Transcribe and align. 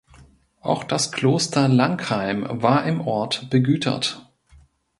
Auch 0.61 0.83
das 0.83 1.11
Kloster 1.11 1.67
Langheim 1.67 2.47
war 2.49 2.85
im 2.87 3.01
Ort 3.01 3.51
begütert. 3.51 4.27